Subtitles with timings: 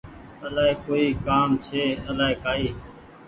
[0.45, 2.67] آلآئي ڪوئي ڪآم ڇي آلآئي ڪآئي